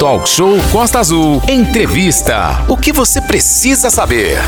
[0.00, 1.42] Talk Show Costa Azul.
[1.46, 2.64] Entrevista.
[2.70, 4.38] O que você precisa saber?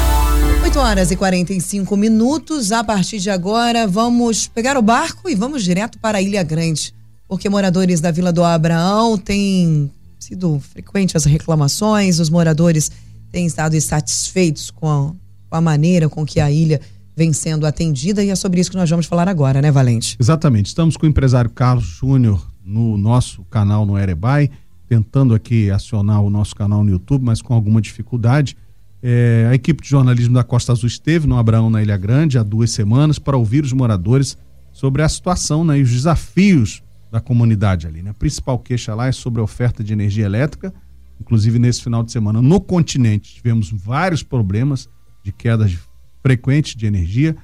[0.64, 2.72] 8 horas e 45 minutos.
[2.72, 6.94] A partir de agora, vamos pegar o barco e vamos direto para a Ilha Grande.
[7.28, 12.90] Porque moradores da Vila do Abraão têm sido frequentes as reclamações, os moradores
[13.30, 15.12] têm estado insatisfeitos com a,
[15.50, 16.80] com a maneira com que a ilha
[17.14, 20.16] vem sendo atendida e é sobre isso que nós vamos falar agora, né, Valente?
[20.18, 20.68] Exatamente.
[20.68, 24.50] Estamos com o empresário Carlos Júnior no nosso canal no Erebai,
[24.92, 28.54] tentando aqui acionar o nosso canal no YouTube, mas com alguma dificuldade.
[29.02, 32.42] É, a equipe de jornalismo da Costa Azul esteve no Abraão, na Ilha Grande, há
[32.42, 34.36] duas semanas, para ouvir os moradores
[34.70, 38.02] sobre a situação né, e os desafios da comunidade ali.
[38.02, 38.10] Né?
[38.10, 40.74] A principal queixa lá é sobre a oferta de energia elétrica.
[41.18, 44.90] Inclusive, nesse final de semana, no continente, tivemos vários problemas
[45.24, 45.74] de quedas
[46.20, 47.34] frequentes de energia,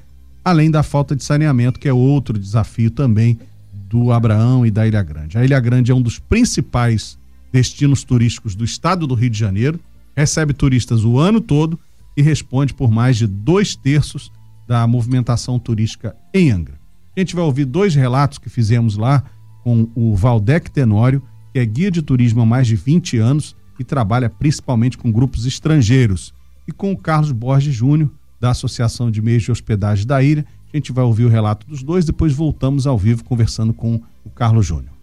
[0.44, 3.38] além da falta de saneamento, que é outro desafio também
[3.72, 5.38] do Abraão e da Ilha Grande.
[5.38, 7.17] A Ilha Grande é um dos principais
[7.52, 9.80] destinos turísticos do estado do Rio de Janeiro,
[10.16, 11.78] recebe turistas o ano todo
[12.16, 14.30] e responde por mais de dois terços
[14.66, 16.78] da movimentação turística em Angra.
[17.16, 19.24] A gente vai ouvir dois relatos que fizemos lá
[19.64, 21.22] com o Valdec Tenório,
[21.52, 25.46] que é guia de turismo há mais de 20 anos e trabalha principalmente com grupos
[25.46, 26.34] estrangeiros,
[26.66, 30.44] e com o Carlos Borges Júnior, da Associação de Meios de Hospedagem da Ilha.
[30.72, 34.30] A gente vai ouvir o relato dos dois, depois voltamos ao vivo conversando com o
[34.30, 34.97] Carlos Júnior.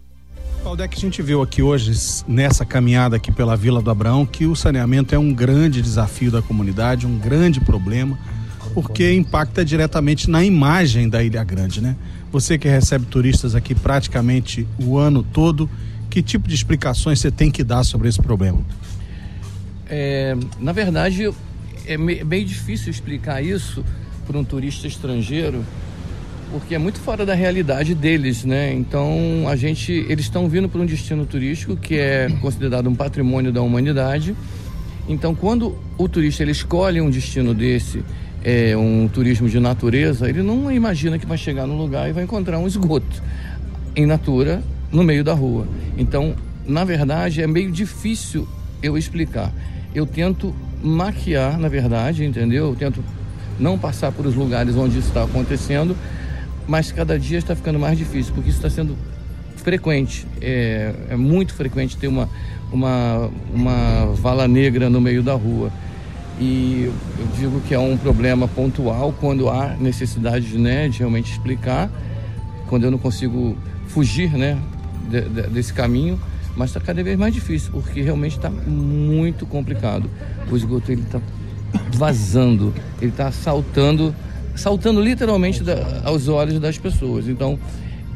[0.66, 1.92] Valdec, a gente viu aqui hoje,
[2.26, 6.42] nessa caminhada aqui pela Vila do Abraão, que o saneamento é um grande desafio da
[6.42, 8.18] comunidade, um grande problema,
[8.74, 11.94] porque impacta diretamente na imagem da Ilha Grande, né?
[12.32, 15.70] Você que recebe turistas aqui praticamente o ano todo,
[16.10, 18.58] que tipo de explicações você tem que dar sobre esse problema?
[19.88, 21.32] É, na verdade,
[21.86, 23.84] é meio difícil explicar isso
[24.26, 25.64] para um turista estrangeiro,
[26.50, 28.72] porque é muito fora da realidade deles, né?
[28.72, 33.52] Então, a gente, eles estão vindo para um destino turístico que é considerado um patrimônio
[33.52, 34.34] da humanidade.
[35.08, 38.04] Então, quando o turista ele escolhe um destino desse,
[38.42, 42.24] é, um turismo de natureza, ele não imagina que vai chegar num lugar e vai
[42.24, 43.22] encontrar um esgoto
[43.94, 45.66] em natura no meio da rua.
[45.96, 46.34] Então,
[46.66, 48.46] na verdade, é meio difícil
[48.82, 49.52] eu explicar.
[49.94, 52.68] Eu tento maquiar, na verdade, entendeu?
[52.68, 53.02] Eu tento
[53.58, 55.96] não passar por os lugares onde isso está acontecendo,
[56.66, 58.96] mas cada dia está ficando mais difícil, porque isso está sendo
[59.56, 60.26] frequente.
[60.40, 62.28] É, é muito frequente ter uma,
[62.72, 65.72] uma, uma vala negra no meio da rua.
[66.38, 71.90] E eu digo que é um problema pontual quando há necessidade né, de realmente explicar,
[72.68, 73.56] quando eu não consigo
[73.88, 74.58] fugir né,
[75.08, 76.20] de, de, desse caminho,
[76.54, 80.10] mas está cada vez mais difícil, porque realmente está muito complicado.
[80.50, 81.20] O esgoto está
[81.92, 84.14] vazando, ele está saltando,
[84.56, 87.28] saltando literalmente da, aos olhos das pessoas.
[87.28, 87.58] Então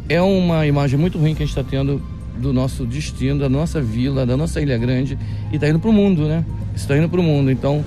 [0.08, 2.02] é uma imagem muito ruim que a gente está tendo
[2.38, 5.18] do nosso destino, da nossa vila, da nossa Ilha Grande
[5.52, 6.44] e está indo para o mundo, né?
[6.74, 7.50] Está indo para o mundo.
[7.50, 7.84] Então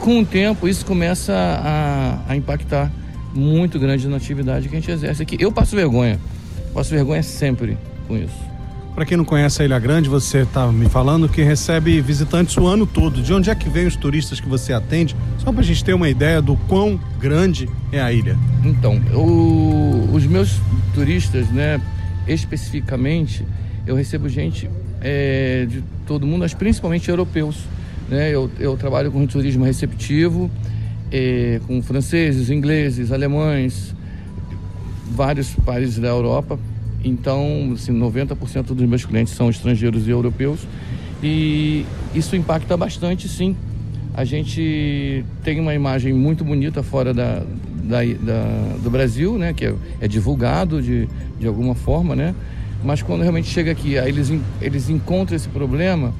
[0.00, 2.90] com o tempo, isso começa a, a impactar
[3.34, 5.36] muito grande na atividade que a gente exerce aqui.
[5.38, 6.18] Eu passo vergonha,
[6.72, 7.76] passo vergonha sempre
[8.08, 8.49] com isso.
[8.94, 12.66] Para quem não conhece a Ilha Grande, você está me falando que recebe visitantes o
[12.66, 13.22] ano todo.
[13.22, 15.16] De onde é que vem os turistas que você atende?
[15.38, 18.36] Só para a gente ter uma ideia do quão grande é a ilha.
[18.64, 20.60] Então, o, os meus
[20.94, 21.80] turistas, né,
[22.26, 23.46] especificamente,
[23.86, 24.68] eu recebo gente
[25.00, 27.56] é, de todo mundo, mas principalmente europeus
[28.10, 28.34] né?
[28.34, 30.50] Eu, eu trabalho com turismo receptivo,
[31.12, 33.94] eh, com franceses, ingleses, alemães,
[35.12, 36.58] vários países da Europa.
[37.04, 40.66] Então, assim, 90% dos meus clientes são estrangeiros e europeus.
[41.22, 41.84] E
[42.14, 43.56] isso impacta bastante, sim.
[44.14, 47.42] A gente tem uma imagem muito bonita fora da,
[47.84, 49.52] da, da, do Brasil, né?
[49.52, 52.34] Que é, é, divulgado de, de alguma forma, né?
[52.82, 56.14] Mas quando realmente chega aqui, aí eles, eles encontram esse problema,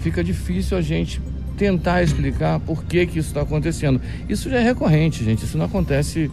[0.00, 1.20] fica difícil a gente
[1.56, 4.00] tentar explicar por que, que isso está acontecendo.
[4.28, 5.44] Isso já é recorrente, gente.
[5.44, 6.30] Isso não acontece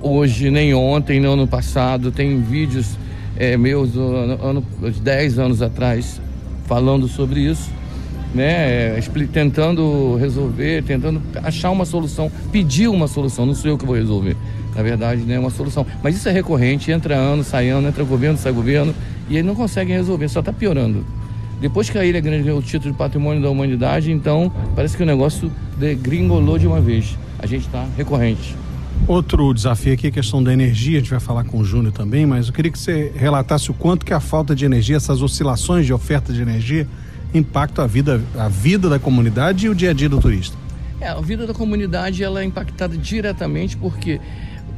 [0.00, 2.10] hoje, nem ontem, nem ano passado.
[2.10, 2.96] Tem vídeos
[3.36, 4.64] é, meus ano, ano,
[5.02, 6.20] 10 anos atrás
[6.66, 7.70] falando sobre isso,
[8.34, 8.96] né?
[8.96, 9.00] É,
[9.32, 13.46] tentando resolver, tentando achar uma solução, pedir uma solução.
[13.46, 14.36] Não sou eu que vou resolver.
[14.74, 15.86] Na verdade, né, é uma solução.
[16.02, 18.94] Mas isso é recorrente, entra ano, sai ano, entra governo, sai governo,
[19.28, 21.04] e eles não conseguem resolver, só está piorando.
[21.60, 25.02] Depois que a Ilha Grande ganhou o título de Patrimônio da Humanidade, então parece que
[25.02, 27.16] o negócio degringolou de uma vez.
[27.38, 28.54] A gente está recorrente.
[29.08, 31.92] Outro desafio aqui é a questão da energia, a gente vai falar com o Júnior
[31.92, 35.22] também, mas eu queria que você relatasse o quanto que a falta de energia, essas
[35.22, 36.88] oscilações de oferta de energia,
[37.32, 40.56] impactam a vida, a vida da comunidade e o dia a dia do turista.
[41.00, 44.20] É, a vida da comunidade ela é impactada diretamente porque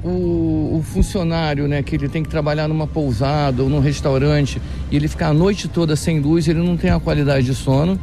[0.05, 4.61] o, o, funcionário, né, que ele tem que trabalhar numa pousada ou num restaurante
[4.91, 7.99] e ele ficar a noite toda sem luz, ele não tem a qualidade de sono,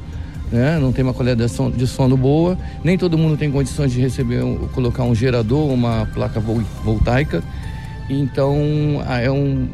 [0.51, 4.42] né, não tem uma qualidade de sono, boa, nem todo mundo tem condições de receber,
[4.74, 7.44] colocar um gerador, uma placa voltaica,
[8.09, 8.57] então
[9.07, 9.68] é um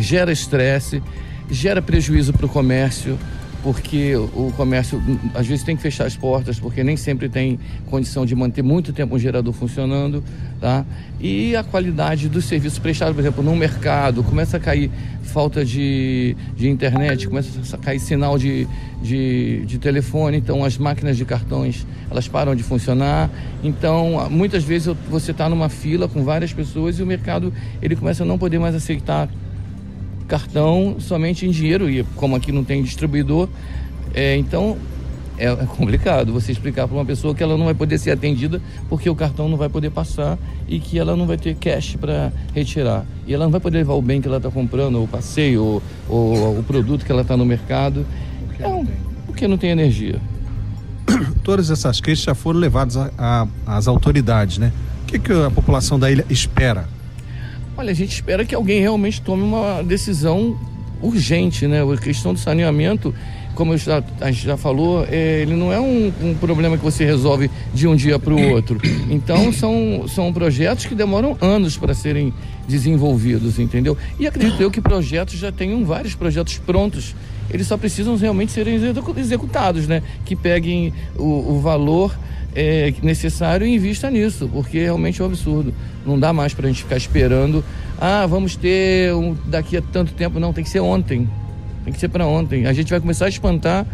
[0.00, 1.02] gera estresse,
[1.50, 3.18] gera prejuízo para o comércio,
[3.62, 5.00] porque o comércio
[5.34, 8.92] às vezes tem que fechar as portas, porque nem sempre tem condição de manter muito
[8.92, 10.22] tempo um gerador funcionando,
[10.60, 10.84] tá?
[11.20, 14.90] E a qualidade dos serviços prestados, por exemplo, no mercado, começa a cair
[15.22, 18.66] falta de, de internet, começa a cair sinal de,
[19.00, 23.30] de, de telefone, então as máquinas de cartões, elas param de funcionar,
[23.62, 28.24] então muitas vezes você está numa fila com várias pessoas e o mercado, ele começa
[28.24, 29.28] a não poder mais aceitar
[30.32, 33.50] cartão somente em dinheiro e como aqui não tem distribuidor,
[34.14, 34.78] é, então
[35.36, 38.58] é, é complicado você explicar para uma pessoa que ela não vai poder ser atendida
[38.88, 42.32] porque o cartão não vai poder passar e que ela não vai ter cash para
[42.54, 43.04] retirar.
[43.26, 45.82] E ela não vai poder levar o bem que ela está comprando, o passeio, ou,
[46.08, 48.06] ou, o produto que ela está no mercado.
[48.46, 48.88] Porque, é não,
[49.26, 50.18] porque não tem energia.
[51.44, 52.96] Todas essas queixas já foram levadas
[53.66, 54.72] às autoridades, né?
[55.02, 56.88] O que, que a população da ilha espera
[57.82, 60.56] Olha, a gente espera que alguém realmente tome uma decisão
[61.02, 61.82] urgente, né?
[61.82, 63.12] A questão do saneamento,
[63.56, 67.04] como já, a gente já falou, é, ele não é um, um, problema que você
[67.04, 68.80] resolve de um dia para o outro.
[69.10, 72.32] Então, são, são projetos que demoram anos para serem
[72.68, 73.98] desenvolvidos, entendeu?
[74.16, 77.16] E acredito eu que projetos já tenham vários projetos prontos.
[77.50, 78.78] Eles só precisam realmente serem
[79.16, 80.04] executados, né?
[80.24, 82.16] Que peguem o, o valor
[82.54, 85.74] é, necessário e invista nisso, porque realmente é um absurdo.
[86.04, 87.64] Não dá mais para a gente ficar esperando.
[88.00, 90.38] Ah, vamos ter um, daqui a tanto tempo.
[90.40, 91.28] Não, tem que ser ontem.
[91.84, 92.66] Tem que ser para ontem.
[92.66, 93.86] A gente vai começar a espantar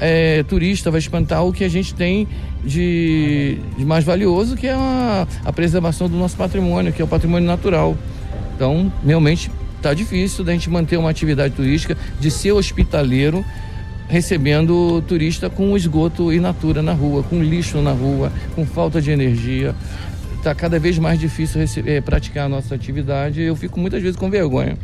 [0.00, 2.26] é, turista, vai espantar o que a gente tem
[2.64, 7.08] de, de mais valioso, que é a, a, preservação do nosso patrimônio, que é o
[7.08, 7.96] patrimônio natural.
[8.56, 13.44] Então, realmente está difícil da gente manter uma atividade turística, de ser hospitaleiro
[14.10, 19.10] recebendo turista com esgoto in natura na rua, com lixo na rua, com falta de
[19.10, 19.74] energia.
[20.36, 24.02] Está cada vez mais difícil receber, eh, praticar a nossa atividade e eu fico muitas
[24.02, 24.76] vezes com vergonha.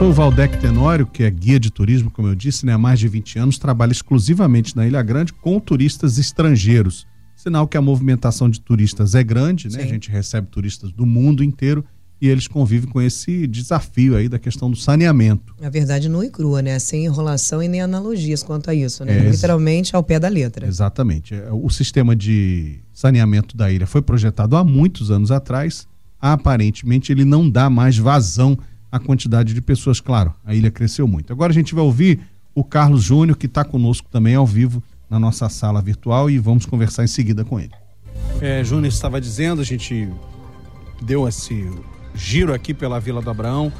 [0.00, 3.08] O Valdec Tenório, que é guia de turismo, como eu disse, né, há mais de
[3.08, 7.06] 20 anos, trabalha exclusivamente na Ilha Grande com turistas estrangeiros.
[7.36, 9.82] Sinal que a movimentação de turistas é grande, né?
[9.82, 11.84] A gente recebe turistas do mundo inteiro
[12.20, 15.54] e eles convivem com esse desafio aí da questão do saneamento.
[15.62, 16.78] A verdade nua e crua, né?
[16.78, 19.18] Sem enrolação e nem analogias quanto a isso, né?
[19.18, 20.66] É, Literalmente ao pé da letra.
[20.66, 21.34] Exatamente.
[21.34, 25.86] É, o sistema de saneamento da ilha foi projetado há muitos anos atrás.
[26.20, 28.58] Aparentemente ele não dá mais vazão
[28.90, 30.00] à quantidade de pessoas.
[30.00, 31.32] Claro, a ilha cresceu muito.
[31.32, 32.20] Agora a gente vai ouvir
[32.52, 36.66] o Carlos Júnior, que está conosco também ao vivo na nossa sala virtual e vamos
[36.66, 37.70] conversar em seguida com ele.
[38.40, 40.08] É, Júnior estava dizendo, a gente
[41.00, 41.70] deu esse
[42.18, 43.72] giro aqui pela Vila do Abraão,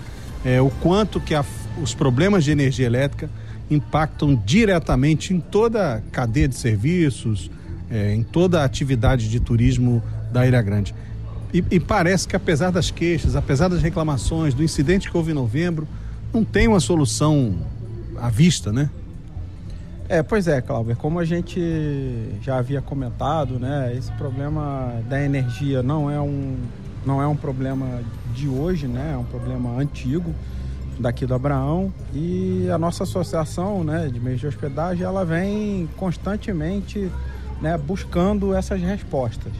[0.44, 1.44] é, o quanto que a,
[1.82, 3.28] os problemas de energia elétrica
[3.70, 7.50] impactam diretamente em toda a cadeia de serviços,
[7.90, 10.02] é, em toda a atividade de turismo
[10.32, 10.94] da Ilha Grande.
[11.52, 15.34] E, e, parece que apesar das queixas, apesar das reclamações, do incidente que houve em
[15.34, 15.88] novembro,
[16.32, 17.56] não tem uma solução
[18.16, 18.90] à vista, né?
[20.08, 21.60] É, pois é, Cláudio, como a gente
[22.42, 26.56] já havia comentado, né, esse problema da energia não é um,
[27.04, 28.02] não é um problema
[28.34, 29.12] de hoje, né?
[29.14, 30.34] É um problema antigo
[30.98, 37.10] daqui do Abraão e a nossa associação, né, de meios de hospedagem, ela vem constantemente,
[37.60, 39.52] né, buscando essas respostas.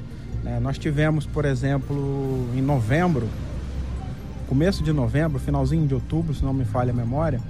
[0.43, 0.59] Né?
[0.61, 3.29] Nós tivemos, por exemplo, em novembro,
[4.49, 7.41] começo de novembro, finalzinho de outubro, se não me falha a memória,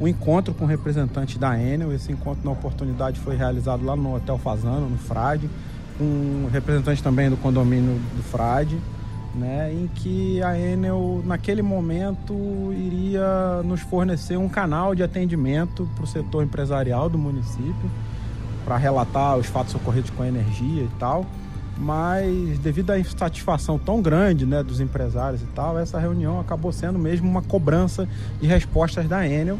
[0.00, 1.92] um encontro com representantes da Enel.
[1.92, 5.48] Esse encontro, na oportunidade, foi realizado lá no Hotel Fazano, no Frade,
[5.96, 8.78] com representantes também do condomínio do Frade
[9.36, 12.34] né, em que a Enel, naquele momento,
[12.72, 17.90] iria nos fornecer um canal de atendimento para o setor empresarial do município,
[18.64, 21.26] para relatar os fatos ocorridos com a energia e tal.
[21.78, 26.98] Mas, devido à insatisfação tão grande né, dos empresários e tal, essa reunião acabou sendo
[26.98, 28.08] mesmo uma cobrança
[28.40, 29.58] de respostas da Enel,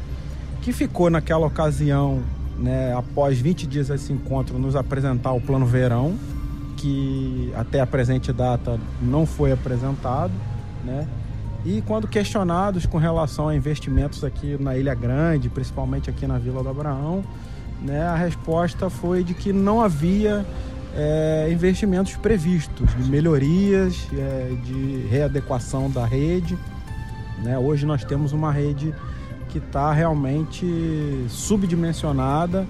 [0.63, 2.23] que ficou naquela ocasião,
[2.59, 6.17] né, após 20 dias desse encontro, nos apresentar o plano verão,
[6.77, 10.33] que até a presente data não foi apresentado,
[10.85, 11.07] né?
[11.65, 16.63] E quando questionados com relação a investimentos aqui na Ilha Grande, principalmente aqui na Vila
[16.63, 17.25] do Abraão,
[17.83, 20.47] né, a resposta foi de que não havia
[20.95, 26.57] é, investimentos previstos de melhorias, é, de readequação da rede.
[27.43, 27.59] Né?
[27.59, 28.95] Hoje nós temos uma rede
[29.49, 30.65] que está realmente
[31.29, 32.65] subdimensionada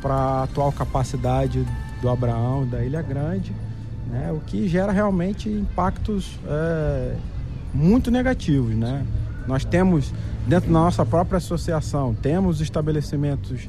[0.00, 1.66] para a atual capacidade
[2.06, 3.52] do Abraão da Ilha Grande.
[4.08, 4.30] né?
[4.30, 7.16] o que gera realmente impactos é,
[7.74, 8.76] muito negativos.
[8.76, 9.04] Né?
[9.48, 10.14] Nós temos,
[10.46, 13.68] dentro da nossa própria associação, temos estabelecimentos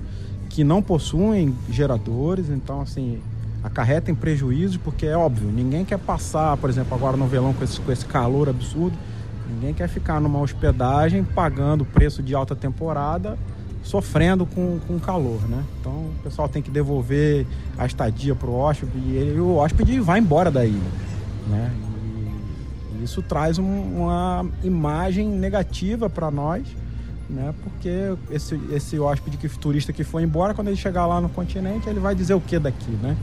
[0.49, 3.19] que não possuem geradores, então assim,
[3.63, 7.81] acarretem prejuízos, porque é óbvio, ninguém quer passar, por exemplo, agora no verão com esse,
[7.81, 8.95] com esse calor absurdo,
[9.49, 13.35] ninguém quer ficar numa hospedagem pagando preço de alta temporada,
[13.87, 15.63] sofrendo com, com calor, né?
[15.79, 20.19] Então o pessoal tem que devolver a estadia para o hóspede e, o hóspede vai
[20.19, 20.91] embora da ilha,
[21.47, 21.73] né?
[22.99, 26.63] E isso traz um, uma imagem negativa para nós,
[27.29, 27.53] né?
[27.63, 31.87] Porque esse, esse hóspede que turista que foi embora, quando ele chegar lá no continente,
[31.87, 33.15] ele vai dizer o que daqui, né?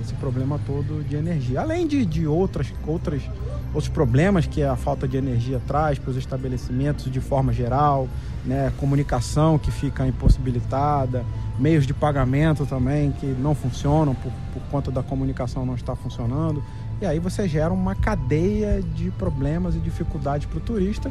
[0.00, 1.60] esse problema todo de energia.
[1.60, 3.22] Além de, de outras, outras,
[3.72, 8.08] outros problemas que a falta de energia traz para os estabelecimentos de forma geral,
[8.44, 8.72] né?
[8.78, 11.24] comunicação que fica impossibilitada,
[11.58, 16.62] meios de pagamento também que não funcionam por, por conta da comunicação não estar funcionando.
[17.00, 21.10] E aí você gera uma cadeia de problemas e dificuldades para o turista,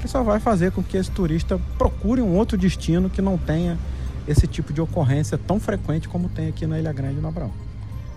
[0.00, 3.78] que só vai fazer com que esse turista procure um outro destino que não tenha
[4.26, 7.50] esse tipo de ocorrência tão frequente como tem aqui na Ilha Grande no Abrão.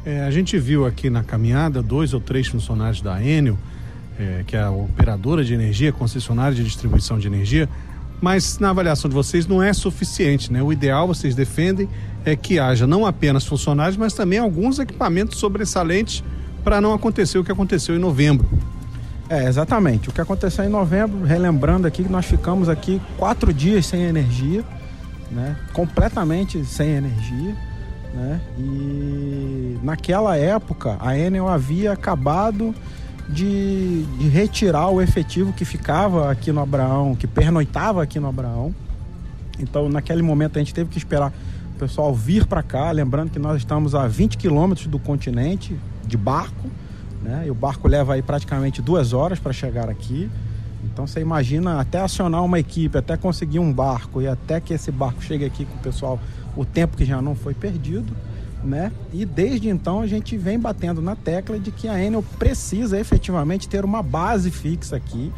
[0.04, 3.58] É, a gente viu aqui na caminhada dois ou três funcionários da Enel,
[4.20, 7.68] é, que é a operadora de energia, concessionária de distribuição de energia,
[8.22, 10.62] mas na avaliação de vocês não é suficiente, né?
[10.62, 11.90] O ideal, vocês defendem,
[12.24, 16.24] é que haja não apenas funcionários, mas também alguns equipamentos sobressalentes
[16.64, 18.48] para não acontecer o que aconteceu em novembro.
[19.28, 20.10] É, exatamente.
[20.10, 24.64] O que aconteceu em novembro, relembrando aqui que nós ficamos aqui quatro dias sem energia,
[25.32, 25.56] né?
[25.74, 27.56] Completamente sem energia
[28.14, 28.42] né?
[28.58, 32.76] E naquela época a Enel havia acabado
[33.32, 38.74] de, de, retirar o efetivo que ficava aqui no Abraão, que pernoitava aqui no Abraão.
[39.60, 41.34] Então naquele momento a gente teve que esperar
[41.76, 46.18] o pessoal vir para cá, lembrando que nós estamos a 20 quilômetros do continente de
[46.18, 46.70] barco,
[47.22, 47.44] né?
[47.48, 50.30] E o barco leva aí praticamente duas horas para chegar aqui.
[50.84, 54.92] Então você imagina até acionar uma equipe, até conseguir um barco e até que esse
[54.92, 56.20] barco chegue aqui com o pessoal
[56.56, 58.14] o tempo que já não foi perdido,
[58.64, 58.92] né?
[59.14, 63.68] E desde então a gente vem batendo na tecla de que a Enel precisa efetivamente
[63.68, 65.32] ter uma base fixa aqui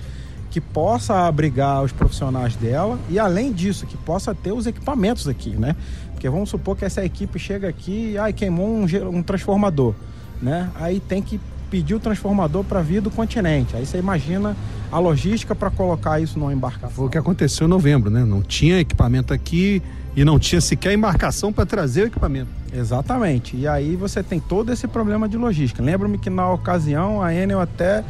[0.51, 5.49] que possa abrigar os profissionais dela e além disso que possa ter os equipamentos aqui,
[5.49, 5.75] né?
[6.11, 9.95] Porque vamos supor que essa equipe chega aqui e queimou um, um transformador,
[10.41, 10.69] né?
[10.75, 11.39] Aí tem que
[11.73, 13.75] pedir o transformador para vir do continente.
[13.75, 14.55] Aí você imagina
[14.91, 16.91] a logística para colocar isso numa embarcação.
[16.91, 18.23] Foi o que aconteceu em novembro, né?
[18.23, 19.81] Não tinha equipamento aqui
[20.15, 22.51] e não tinha sequer embarcação para trazer o equipamento.
[22.71, 23.57] Exatamente.
[23.57, 25.81] E aí você tem todo esse problema de logística.
[25.81, 28.03] Lembro-me que na ocasião a Enel até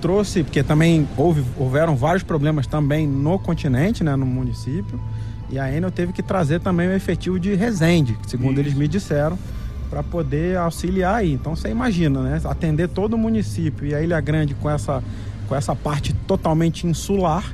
[0.00, 4.98] trouxe, porque também houve, houveram vários problemas também no continente, né, no município,
[5.50, 8.60] e a Enel teve que trazer também o efetivo de Resende, segundo Isso.
[8.60, 9.38] eles me disseram,
[9.92, 11.34] para poder auxiliar aí.
[11.34, 15.04] Então você imagina, né, atender todo o município e a Ilha Grande com essa,
[15.46, 17.44] com essa parte totalmente insular,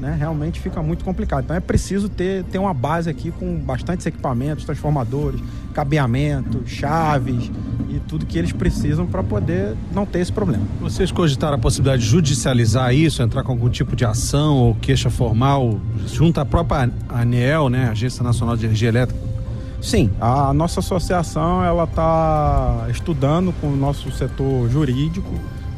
[0.00, 1.44] né, realmente fica muito complicado.
[1.44, 5.40] Então é preciso ter, ter uma base aqui com bastantes equipamentos, transformadores,
[5.72, 7.48] cabeamento, chaves
[7.88, 10.64] e tudo que eles precisam para poder não ter esse problema.
[10.80, 15.10] Vocês cogitaram a possibilidade de judicializar isso, entrar com algum tipo de ação ou queixa
[15.10, 19.33] formal junto à própria ANEEL, né, Agência Nacional de Energia Elétrica?
[19.84, 25.30] Sim, a nossa associação ela está estudando com o nosso setor jurídico,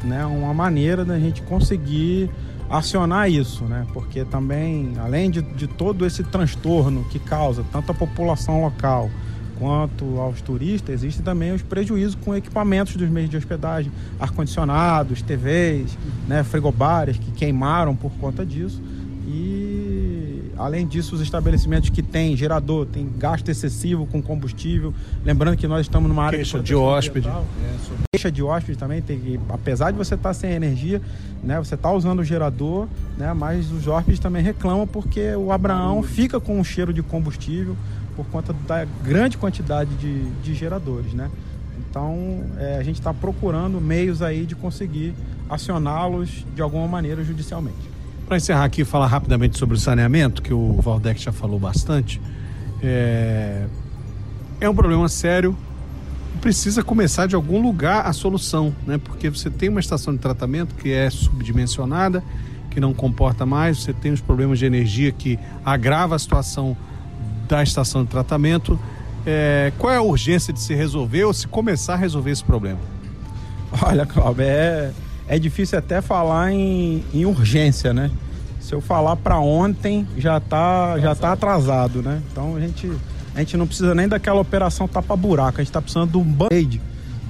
[0.04, 2.30] né, uma maneira da gente conseguir
[2.70, 3.84] acionar isso, né?
[3.92, 9.10] Porque também, além de, de todo esse transtorno que causa tanto a população local
[9.58, 15.98] quanto aos turistas, existem também os prejuízos com equipamentos dos meios de hospedagem, ar-condicionados, TVs,
[16.28, 18.80] né, frigobares que queimaram por conta disso.
[20.58, 24.94] Além disso, os estabelecimentos que têm gerador, têm gasto excessivo com combustível.
[25.24, 27.28] Lembrando que nós estamos numa área queixa de, de hóspede.
[27.28, 31.02] É, queixa de hóspede também tem que, apesar de você estar sem energia,
[31.42, 36.02] né, você está usando o gerador, né, mas os hóspedes também reclamam porque o Abraão
[36.02, 37.76] fica com um cheiro de combustível
[38.16, 41.30] por conta da grande quantidade de, de geradores, né?
[41.78, 45.14] Então, é, a gente está procurando meios aí de conseguir
[45.48, 47.95] acioná-los de alguma maneira judicialmente.
[48.26, 52.20] Para encerrar aqui, falar rapidamente sobre o saneamento, que o Valdec já falou bastante.
[52.82, 53.66] É,
[54.60, 55.56] é um problema sério.
[56.40, 58.98] Precisa começar de algum lugar a solução, né?
[58.98, 62.22] Porque você tem uma estação de tratamento que é subdimensionada,
[62.68, 66.76] que não comporta mais, você tem os problemas de energia que agrava a situação
[67.48, 68.78] da estação de tratamento.
[69.24, 72.80] É, qual é a urgência de se resolver ou se começar a resolver esse problema?
[73.82, 74.92] Olha, Cláudio, é,
[75.28, 78.10] é difícil até falar em, em urgência, né?
[78.60, 82.20] Se eu falar para ontem, já tá, já tá atrasado, né?
[82.30, 82.90] Então a gente,
[83.34, 86.80] a gente não precisa nem daquela operação tapa-buraco, a gente tá precisando de um band-aid,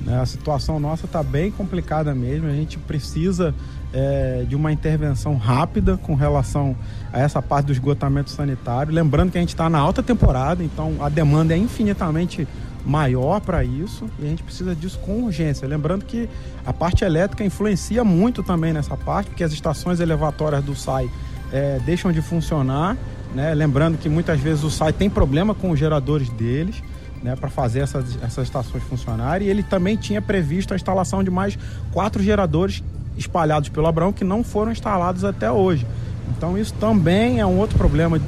[0.07, 0.21] Né?
[0.21, 2.49] A situação nossa está bem complicada mesmo.
[2.49, 3.55] A gente precisa
[3.93, 6.76] é, de uma intervenção rápida com relação
[7.12, 8.93] a essa parte do esgotamento sanitário.
[8.93, 12.47] Lembrando que a gente está na alta temporada, então a demanda é infinitamente maior
[13.45, 15.66] para isso e a gente precisa disso com urgência.
[15.66, 16.28] Lembrando que
[16.64, 21.11] a parte elétrica influencia muito também nessa parte, porque as estações elevatórias do SAI
[21.52, 22.97] é, deixam de funcionar.
[23.35, 23.52] Né?
[23.55, 26.83] Lembrando que muitas vezes o SAI tem problema com os geradores deles.
[27.23, 29.49] Né, para fazer essas, essas estações funcionarem.
[29.49, 31.59] E ele também tinha previsto a instalação de mais
[31.90, 32.85] quatro geradores
[33.16, 35.87] espalhados pelo Abrão que não foram instalados até hoje.
[36.37, 38.21] Então isso também é um outro problema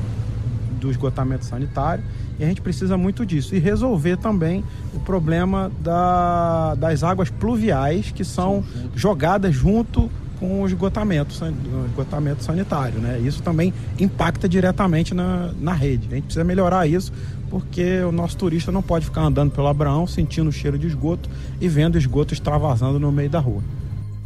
[0.81, 2.03] do esgotamento sanitário
[2.39, 3.55] e a gente precisa muito disso.
[3.55, 4.65] E resolver também
[4.95, 8.65] o problema da, das águas pluviais que são
[8.95, 13.01] jogadas junto com o esgotamento, o esgotamento sanitário.
[13.01, 13.19] Né?
[13.19, 16.07] Isso também impacta diretamente na, na rede.
[16.11, 17.13] A gente precisa melhorar isso
[17.51, 21.29] porque o nosso turista não pode ficar andando pelo Abraão sentindo o cheiro de esgoto
[21.61, 23.63] e vendo o esgoto extravasando no meio da rua.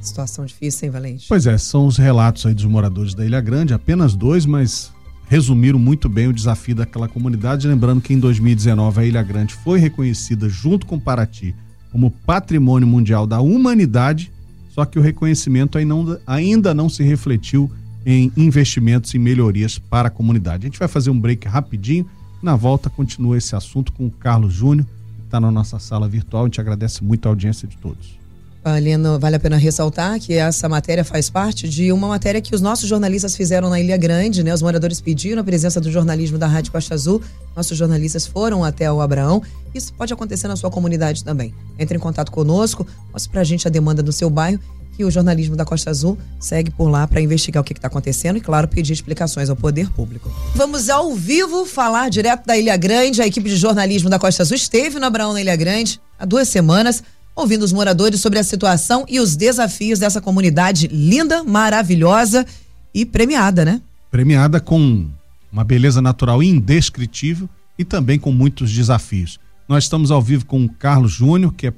[0.00, 1.26] Situação difícil, hein, Valente?
[1.28, 4.92] Pois é, são os relatos aí dos moradores da Ilha Grande, apenas dois, mas
[5.28, 7.66] resumiram muito bem o desafio daquela comunidade.
[7.66, 11.54] Lembrando que em 2019 a Ilha Grande foi reconhecida, junto com Paraty,
[11.90, 14.32] como Patrimônio Mundial da Humanidade,
[14.70, 15.78] só que o reconhecimento
[16.26, 17.70] ainda não se refletiu
[18.04, 20.66] em investimentos e melhorias para a comunidade.
[20.66, 22.06] A gente vai fazer um break rapidinho.
[22.42, 24.86] Na volta, continua esse assunto com o Carlos Júnior,
[25.16, 26.44] que está na nossa sala virtual.
[26.44, 28.21] A gente agradece muito a audiência de todos.
[28.64, 32.60] Valendo, vale a pena ressaltar que essa matéria faz parte de uma matéria que os
[32.60, 34.54] nossos jornalistas fizeram na Ilha Grande, né?
[34.54, 37.20] Os moradores pediram a presença do jornalismo da Rádio Costa Azul.
[37.56, 39.42] Nossos jornalistas foram até o Abraão.
[39.74, 41.52] Isso pode acontecer na sua comunidade também.
[41.76, 44.60] Entre em contato conosco, mostre pra gente a demanda do seu bairro
[44.96, 48.36] que o jornalismo da Costa Azul segue por lá para investigar o que está acontecendo
[48.36, 50.30] e, claro, pedir explicações ao poder público.
[50.54, 53.22] Vamos ao vivo falar direto da Ilha Grande.
[53.22, 56.46] A equipe de jornalismo da Costa Azul esteve no Abraão na Ilha Grande há duas
[56.46, 57.02] semanas
[57.34, 62.46] ouvindo os moradores sobre a situação e os desafios dessa comunidade linda, maravilhosa
[62.94, 63.80] e premiada, né?
[64.10, 65.08] Premiada com
[65.50, 67.48] uma beleza natural indescritível
[67.78, 69.38] e também com muitos desafios.
[69.68, 71.72] Nós estamos ao vivo com o Carlos Júnior, que é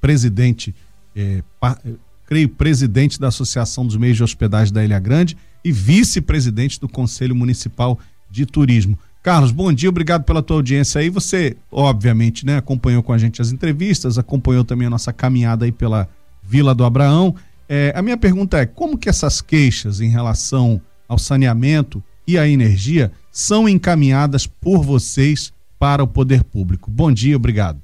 [0.00, 0.74] presidente,
[1.16, 1.78] é, pa,
[2.26, 7.34] creio, presidente da Associação dos Meios de Hospedagem da Ilha Grande e vice-presidente do Conselho
[7.34, 7.98] Municipal
[8.30, 8.98] de Turismo.
[9.22, 11.10] Carlos, bom dia, obrigado pela tua audiência aí.
[11.10, 15.72] Você, obviamente, né, acompanhou com a gente as entrevistas, acompanhou também a nossa caminhada aí
[15.72, 16.08] pela
[16.42, 17.34] Vila do Abraão.
[17.68, 22.48] É, a minha pergunta é: como que essas queixas em relação ao saneamento e à
[22.48, 26.90] energia são encaminhadas por vocês para o poder público?
[26.90, 27.80] Bom dia, obrigado.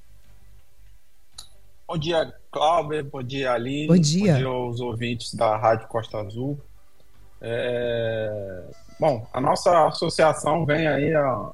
[1.87, 3.05] Bom dia, Cláudio.
[3.05, 3.88] Bom dia, Aline.
[3.88, 4.33] Bom dia.
[4.33, 6.59] Bom dia aos ouvintes da Rádio Costa Azul.
[7.40, 8.64] É...
[8.98, 11.50] Bom, a nossa associação vem aí a,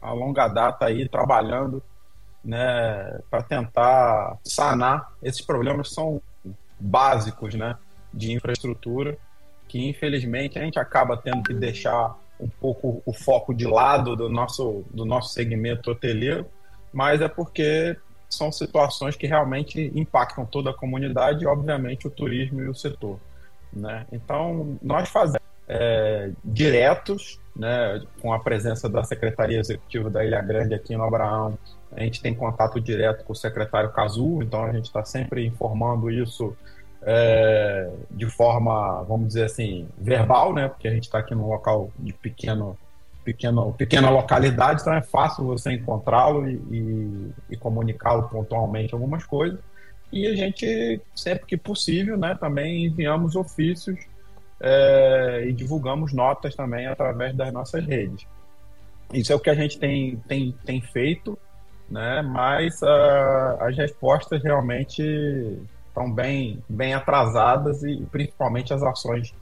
[0.00, 1.82] a longa data aí trabalhando
[2.44, 6.22] né, para tentar sanar esses problemas que são
[6.78, 7.76] básicos né,
[8.14, 9.18] de infraestrutura,
[9.68, 14.28] que infelizmente a gente acaba tendo que deixar um pouco o foco de lado do
[14.28, 16.46] nosso, do nosso segmento hoteleiro,
[16.92, 17.96] mas é porque
[18.28, 23.18] são situações que realmente impactam toda a comunidade e, obviamente, o turismo e o setor.
[23.72, 24.06] Né?
[24.12, 30.74] Então, nós fazemos é, diretos, né, com a presença da Secretaria Executiva da Ilha Grande
[30.74, 31.58] aqui no Abraão.
[31.92, 36.10] A gente tem contato direto com o secretário Cazu, então a gente está sempre informando
[36.10, 36.56] isso
[37.02, 41.90] é, de forma, vamos dizer assim, verbal, né, porque a gente está aqui num local
[41.98, 42.76] de pequeno,
[43.24, 49.58] pequeno, pequena localidade, então é fácil você encontrá-lo e, e, e comunicá-lo pontualmente algumas coisas.
[50.12, 53.98] E a gente, sempre que possível, né, também enviamos ofícios
[54.60, 58.26] é, e divulgamos notas também através das nossas redes.
[59.12, 61.38] Isso é o que a gente tem, tem, tem feito,
[61.88, 62.22] né?
[62.22, 65.02] mas uh, as respostas realmente
[65.88, 69.32] estão bem, bem atrasadas e principalmente as ações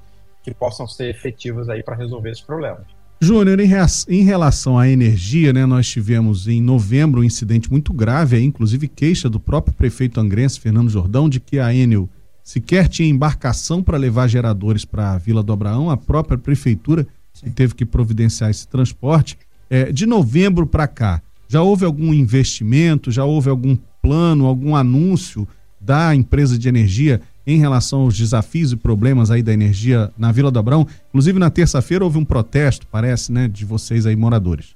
[0.43, 2.85] que possam ser efetivas aí para resolver esses problemas.
[3.21, 3.71] Júnior, em,
[4.09, 9.31] em, relação à energia, né, nós tivemos em novembro um incidente muito grave, inclusive queixa
[9.31, 12.09] do próprio prefeito angrense, Fernando Jordão, de que a Enel
[12.45, 17.07] sequer tinha embarcação para levar geradores para a Vila do Abraão, a própria prefeitura
[17.43, 19.39] que teve que providenciar esse transporte.
[19.69, 25.49] É, de novembro para cá, já houve algum investimento, já houve algum plano, algum anúncio
[25.81, 30.51] da empresa de energia em relação aos desafios e problemas aí da energia na Vila
[30.51, 30.87] do Abraão?
[31.09, 34.74] Inclusive na terça-feira houve um protesto, parece, né, de vocês aí moradores.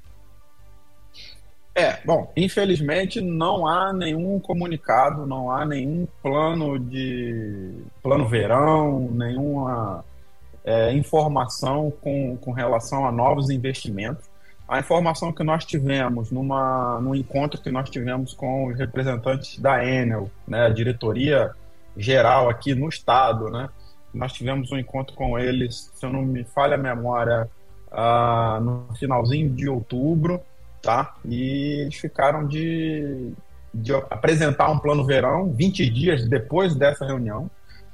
[1.78, 10.04] É, bom, infelizmente não há nenhum comunicado, não há nenhum plano de plano verão, nenhuma
[10.64, 14.28] é, informação com, com relação a novos investimentos.
[14.66, 19.84] a informação que nós tivemos numa, num encontro que nós tivemos com os representantes da
[19.84, 21.52] Enel, né, a diretoria
[21.96, 23.68] geral aqui no estado, né,
[24.12, 27.48] nós tivemos um encontro com eles, se eu não me falha a memória,
[27.92, 30.42] uh, no finalzinho de outubro,
[30.82, 31.14] tá?
[31.24, 33.32] E eles ficaram de,
[33.72, 37.50] de apresentar um plano verão 20 dias depois dessa reunião.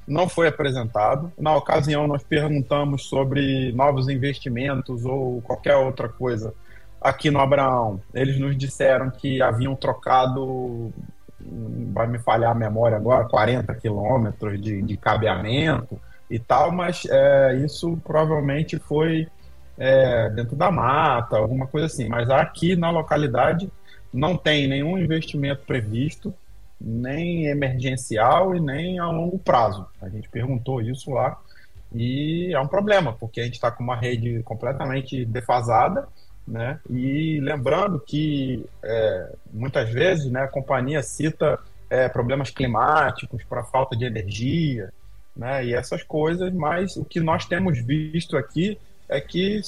[0.06, 1.32] Não foi apresentado.
[1.38, 6.52] Na ocasião, nós perguntamos sobre novos investimentos ou qualquer outra coisa
[7.00, 8.00] aqui no Abraão.
[8.12, 10.92] Eles nos disseram que haviam trocado,
[11.92, 17.56] vai me falhar a memória agora, 40 quilômetros de, de cabeamento e tal, mas é,
[17.64, 19.28] isso provavelmente foi
[19.78, 22.08] é, dentro da mata, alguma coisa assim.
[22.08, 23.70] Mas aqui na localidade
[24.12, 26.32] não tem nenhum investimento previsto,
[26.80, 29.86] nem emergencial e nem a longo prazo.
[30.00, 31.38] A gente perguntou isso lá
[31.94, 36.08] e é um problema, porque a gente está com uma rede completamente defasada,
[36.46, 36.78] né?
[36.90, 41.58] E lembrando que é, muitas vezes né, a companhia cita
[41.88, 44.92] é, problemas climáticos para falta de energia,
[45.36, 45.64] né?
[45.64, 48.78] E essas coisas, mas o que nós temos visto aqui
[49.14, 49.60] é que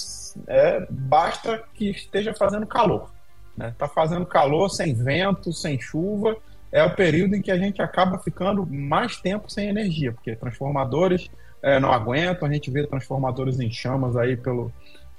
[0.49, 3.11] é, basta que esteja fazendo calor.
[3.53, 3.75] Está né?
[3.79, 6.37] Tá fazendo calor, sem vento, sem chuva,
[6.73, 11.31] é o período em que a gente acaba ficando mais tempo sem energia, porque transformadores
[11.63, 14.73] é, não aguentam, a gente vê transformadores em chamas aí pelo,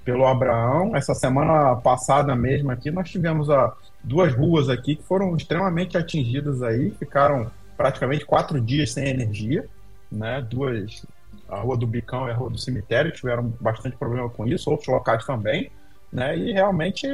[0.04, 0.94] pelo Abraão.
[0.94, 6.62] Essa semana passada mesmo aqui, nós tivemos a, duas ruas aqui que foram extremamente atingidas
[6.62, 9.66] aí, ficaram praticamente quatro dias sem energia,
[10.12, 10.46] né?
[10.48, 11.04] Duas
[11.48, 14.88] a Rua do Bicão e a Rua do Cemitério tiveram bastante problema com isso, outros
[14.88, 15.70] locais também,
[16.12, 16.36] né?
[16.36, 17.06] E realmente,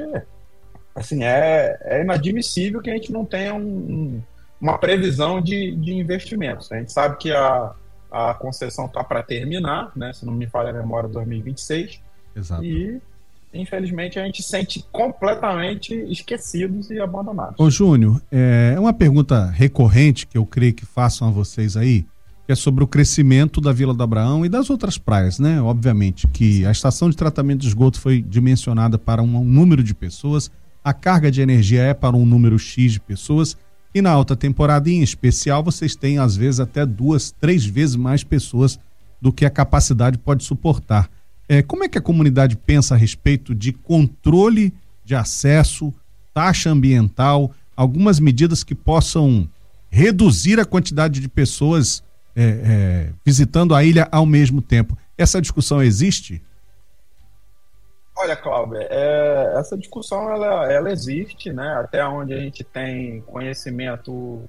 [0.94, 4.20] assim, é, é inadmissível que a gente não tenha um,
[4.60, 6.70] uma previsão de, de investimentos.
[6.72, 7.72] A gente sabe que a,
[8.10, 10.12] a concessão está para terminar, né?
[10.12, 12.00] Se não me falha a memória, 2026.
[12.34, 12.64] Exato.
[12.64, 13.00] E
[13.52, 17.54] infelizmente a gente se sente completamente esquecidos e abandonados.
[17.58, 22.04] Ô Júnior, é uma pergunta recorrente que eu creio que façam a vocês aí
[22.46, 25.60] que é sobre o crescimento da Vila do Abraão e das outras praias, né?
[25.62, 29.94] Obviamente que a estação de tratamento de esgoto foi dimensionada para um, um número de
[29.94, 30.50] pessoas,
[30.82, 33.56] a carga de energia é para um número X de pessoas,
[33.94, 38.22] e na alta temporada em especial vocês têm às vezes até duas, três vezes mais
[38.22, 38.78] pessoas
[39.20, 41.08] do que a capacidade pode suportar.
[41.48, 45.94] É, como é que a comunidade pensa a respeito de controle de acesso,
[46.34, 49.48] taxa ambiental, algumas medidas que possam
[49.90, 52.03] reduzir a quantidade de pessoas
[52.36, 54.96] é, é, visitando a ilha ao mesmo tempo.
[55.16, 56.42] Essa discussão existe?
[58.16, 61.76] Olha, Cláudio, é, essa discussão ela, ela existe, né?
[61.80, 64.42] Até onde a gente tem conhecimento,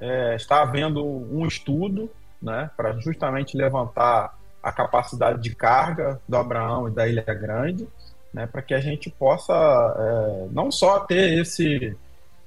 [0.00, 6.88] é, está havendo um estudo, né, para justamente levantar a capacidade de carga do Abraão
[6.88, 7.86] e da Ilha Grande,
[8.32, 11.96] né, para que a gente possa é, não só ter esse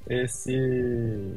[0.09, 1.31] esse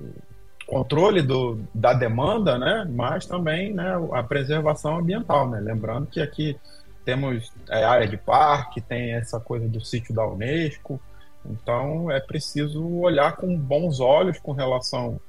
[0.67, 5.49] controle do, da demanda, né, mas também né, a preservação ambiental.
[5.49, 5.61] Né?
[5.61, 6.59] Lembrando que aqui
[7.05, 11.01] temos é, área de parque, tem essa coisa do sítio da Unesco,
[11.49, 15.21] então é preciso olhar com bons olhos com relação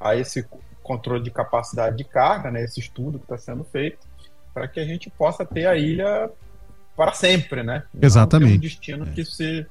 [0.00, 0.46] a esse
[0.82, 3.98] controle de capacidade de carga, né, esse estudo que está sendo feito,
[4.54, 6.30] para que a gente possa ter a ilha
[6.96, 7.82] para sempre, né?
[8.00, 8.56] Exatamente.
[8.56, 9.10] Um destino é.
[9.10, 9.66] que se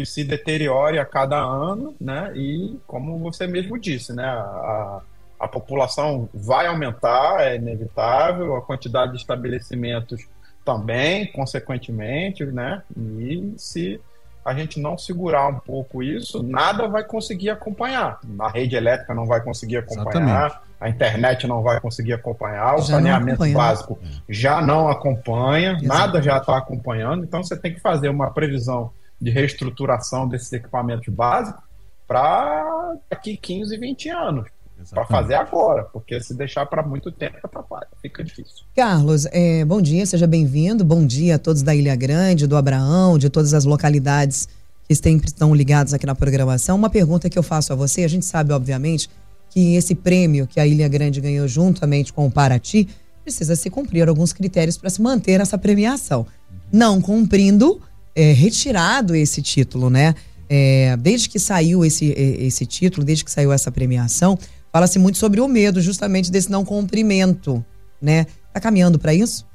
[0.00, 2.32] que se deteriore a cada ano, né?
[2.34, 4.24] E como você mesmo disse, né?
[4.24, 5.00] A,
[5.38, 10.26] a população vai aumentar, é inevitável, a quantidade de estabelecimentos
[10.64, 12.82] também, consequentemente, né?
[12.96, 14.00] E se
[14.44, 18.18] a gente não segurar um pouco isso, nada vai conseguir acompanhar.
[18.38, 20.70] A rede elétrica não vai conseguir acompanhar, Exatamente.
[20.80, 25.88] a internet não vai conseguir acompanhar, o já saneamento básico já não acompanha, Exatamente.
[25.88, 31.12] nada já está acompanhando, então você tem que fazer uma previsão de reestruturação desses equipamentos
[31.12, 31.62] básicos
[32.06, 34.48] para daqui 15, 20 anos.
[34.88, 38.64] Para fazer agora, porque se deixar para muito tempo atrapalha, fica difícil.
[38.74, 40.82] Carlos, é, bom dia, seja bem-vindo.
[40.82, 44.48] Bom dia a todos da Ilha Grande, do Abraão, de todas as localidades
[44.88, 46.76] que sempre estão ligados aqui na programação.
[46.76, 49.10] Uma pergunta que eu faço a você: a gente sabe, obviamente,
[49.50, 52.88] que esse prêmio que a Ilha Grande ganhou juntamente com o Paraty
[53.22, 56.26] precisa se cumprir alguns critérios para se manter essa premiação.
[56.72, 57.80] Não cumprindo,
[58.14, 60.14] é, retirado esse título, né?
[60.48, 64.38] É, desde que saiu esse, esse título, desde que saiu essa premiação,
[64.72, 67.64] fala-se muito sobre o medo justamente desse não cumprimento,
[68.00, 68.26] né?
[68.52, 69.46] Tá caminhando para isso?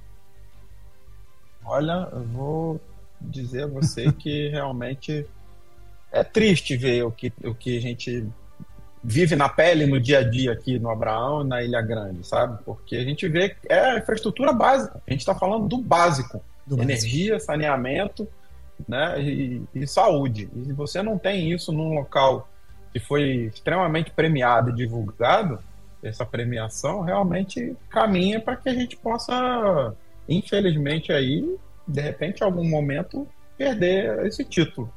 [1.66, 2.82] Olha, eu vou
[3.20, 5.26] dizer a você que realmente
[6.12, 8.26] é triste ver o que, o que a gente
[9.04, 12.64] vive na pele no dia a dia aqui no Abraão e na Ilha Grande, sabe?
[12.64, 15.02] Porque a gente vê é a infraestrutura básica.
[15.06, 17.52] A gente está falando do básico: do energia, básico.
[17.52, 18.28] saneamento
[18.88, 20.50] né, e, e saúde.
[20.56, 22.50] E se você não tem isso num local
[22.94, 25.60] que foi extremamente premiado e divulgado,
[26.02, 29.94] essa premiação realmente caminha para que a gente possa,
[30.30, 31.58] infelizmente aí,
[31.88, 34.92] de repente, em algum momento, perder esse título.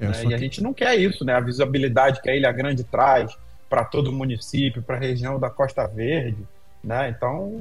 [0.00, 0.24] É, né?
[0.26, 1.34] E a gente não quer isso, né?
[1.34, 3.36] A visibilidade que a Ilha Grande traz
[3.68, 6.46] para todo o município, para a região da Costa Verde,
[6.82, 7.08] né?
[7.08, 7.52] Então,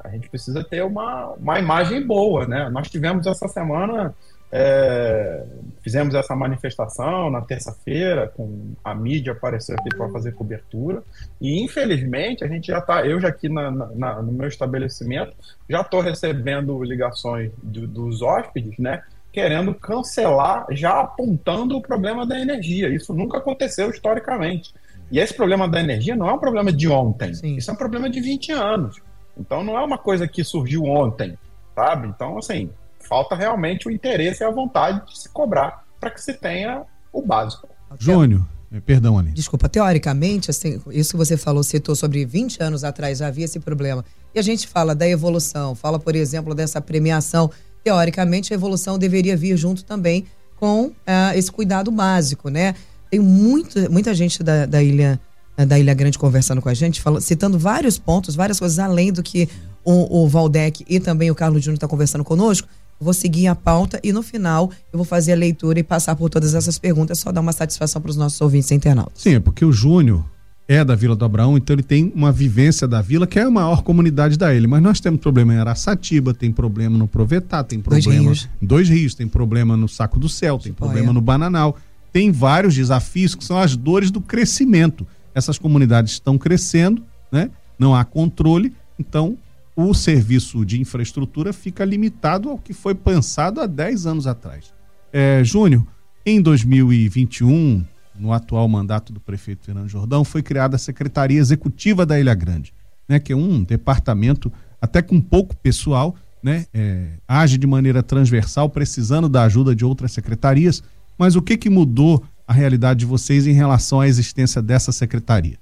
[0.00, 2.68] a gente precisa ter uma, uma imagem boa, né?
[2.70, 4.14] Nós tivemos essa semana
[4.54, 5.44] é,
[5.82, 11.02] fizemos essa manifestação na terça-feira, com a mídia apareceu aqui para fazer cobertura.
[11.40, 15.34] E infelizmente a gente já está, eu já aqui na, na, no meu estabelecimento,
[15.68, 19.02] já estou recebendo ligações do, dos hóspedes, né?
[19.32, 22.90] Querendo cancelar, já apontando o problema da energia.
[22.90, 24.74] Isso nunca aconteceu historicamente.
[25.10, 27.32] E esse problema da energia não é um problema de ontem.
[27.32, 27.56] Sim.
[27.56, 29.00] Isso é um problema de 20 anos.
[29.34, 31.38] Então não é uma coisa que surgiu ontem,
[31.74, 32.08] sabe?
[32.08, 32.68] Então, assim,
[33.02, 37.22] falta realmente o interesse e a vontade de se cobrar para que se tenha o
[37.22, 37.68] básico.
[37.98, 39.34] Júnior, eh, perdão, Aline.
[39.34, 43.60] Desculpa, teoricamente, assim, isso que você falou, citou sobre 20 anos atrás já havia esse
[43.60, 44.04] problema.
[44.34, 47.50] E a gente fala da evolução, fala, por exemplo, dessa premiação.
[47.84, 50.24] Teoricamente, a evolução deveria vir junto também
[50.56, 50.92] com uh,
[51.34, 52.74] esse cuidado básico, né?
[53.10, 55.20] Tem muito, muita gente da, da ilha
[55.56, 59.12] eh, da Ilha Grande conversando com a gente, falando, citando vários pontos, várias coisas além
[59.12, 59.48] do que
[59.84, 62.68] o, o Valdec e também o Carlos Júnior está conversando conosco
[63.02, 66.30] vou seguir a pauta e no final eu vou fazer a leitura e passar por
[66.30, 69.22] todas essas perguntas, só dar uma satisfação para os nossos ouvintes internautas.
[69.22, 70.24] Sim, é porque o Júnior
[70.68, 73.50] é da Vila do Abraão, então ele tem uma vivência da vila que é a
[73.50, 74.66] maior comunidade da ele.
[74.66, 78.48] Mas nós temos problema em Araçatiba, tem problema no Provetá, tem problema dois rios.
[78.60, 81.76] em Dois Rios, tem problema no Saco do Céu, tem problema no Bananal.
[82.12, 85.06] Tem vários desafios que são as dores do crescimento.
[85.34, 87.50] Essas comunidades estão crescendo, né?
[87.78, 89.36] Não há controle, então
[89.74, 94.72] o serviço de infraestrutura fica limitado ao que foi pensado há 10 anos atrás.
[95.12, 95.86] É, Júnior,
[96.24, 97.84] em 2021,
[98.18, 102.72] no atual mandato do prefeito Fernando Jordão, foi criada a Secretaria Executiva da Ilha Grande,
[103.08, 108.68] né, que é um departamento até com pouco pessoal, né, é, age de maneira transversal,
[108.68, 110.82] precisando da ajuda de outras secretarias.
[111.18, 115.56] Mas o que, que mudou a realidade de vocês em relação à existência dessa secretaria?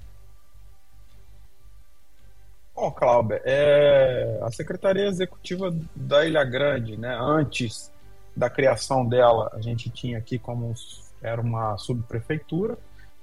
[2.81, 7.93] Bom, Cláudio, é, a Secretaria Executiva da Ilha Grande, né, antes
[8.35, 10.73] da criação dela, a gente tinha aqui como
[11.21, 12.79] era uma subprefeitura,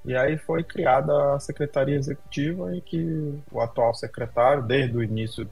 [0.05, 5.49] e aí foi criada a Secretaria Executiva, em que o atual secretário, desde o início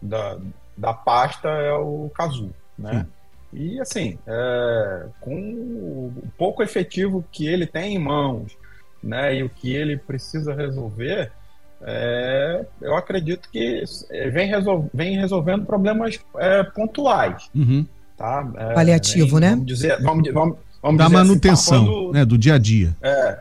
[0.00, 0.38] da,
[0.76, 3.08] da pasta, é o Cazu, né?
[3.52, 8.56] E assim, é, com o pouco efetivo que ele tem em mãos,
[9.02, 11.32] né, e o que ele precisa resolver,
[11.80, 13.84] é, eu acredito que
[14.32, 17.48] vem, resol vem resolvendo problemas é, pontuais.
[17.54, 17.86] Uhum.
[18.16, 18.46] Tá?
[18.56, 19.50] É, Paliativo, vem, né?
[19.50, 22.58] Vamos dizer, vamos, vamos, vamos da dizer assim, manutenção assim, tapando, né, do dia a
[22.58, 22.96] dia.
[23.00, 23.40] É,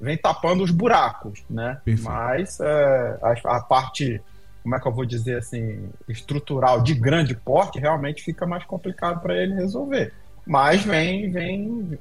[0.00, 1.78] vem tapando os buracos, né?
[1.84, 2.10] Perfeito.
[2.10, 4.20] Mas é, a, a, parte,
[4.62, 9.20] como é que eu vou dizer assim, estrutural de grande porte, realmente fica mais complicado
[9.20, 10.12] para ele resolver.
[10.46, 11.98] Mas vem, vem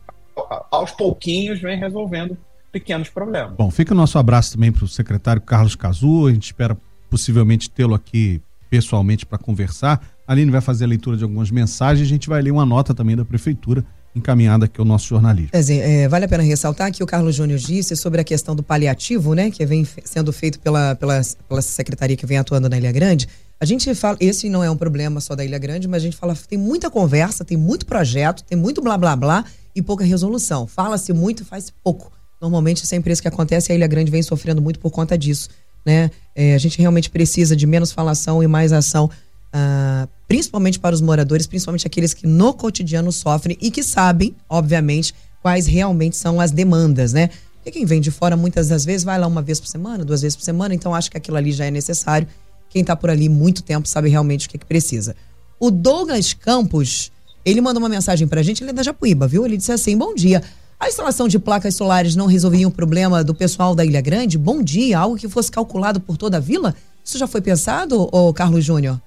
[0.72, 2.38] aos pouquinhos, vem resolvendo
[2.74, 3.54] pequenos problemas.
[3.56, 6.28] Bom, fica o nosso abraço também para o secretário Carlos Cazu.
[6.28, 6.76] A gente espera
[7.10, 10.02] possivelmente tê-lo aqui pessoalmente para conversar.
[10.28, 12.08] A Aline vai fazer a leitura de algumas mensagens.
[12.08, 15.52] A gente vai ler uma nota também da prefeitura encaminhada aqui ao nosso jornalismo.
[15.54, 19.34] É, vale a pena ressaltar que o Carlos Júnior disse sobre a questão do paliativo,
[19.34, 23.28] né, que vem sendo feito pela, pela, pela secretaria que vem atuando na Ilha Grande.
[23.60, 26.18] A gente fala, esse não é um problema só da Ilha Grande, mas a gente
[26.18, 30.68] fala, tem muita conversa, tem muito projeto, tem muito blá blá blá e pouca resolução.
[30.68, 32.12] Fala-se muito, faz pouco.
[32.44, 35.48] Normalmente, sempre isso que acontece, a Ilha Grande vem sofrendo muito por conta disso.
[35.86, 36.12] Né?
[36.36, 41.00] É, a gente realmente precisa de menos falação e mais ação, uh, principalmente para os
[41.00, 46.52] moradores, principalmente aqueles que no cotidiano sofrem e que sabem, obviamente, quais realmente são as
[46.52, 47.30] demandas, né?
[47.56, 50.22] Porque quem vem de fora muitas das vezes vai lá uma vez por semana, duas
[50.22, 52.28] vezes por semana, então acha que aquilo ali já é necessário.
[52.70, 55.16] Quem está por ali muito tempo sabe realmente o que, é que precisa.
[55.58, 57.10] O Douglas Campos,
[57.46, 59.46] ele mandou uma mensagem para a gente, ele é da Japuíba, viu?
[59.46, 60.44] Ele disse assim: bom dia.
[60.84, 64.38] A instalação de placas solares não resolvia o problema do pessoal da Ilha Grande?
[64.38, 66.76] Bom dia, algo que fosse calculado por toda a vila?
[67.02, 69.00] Isso já foi pensado, ô Carlos Júnior?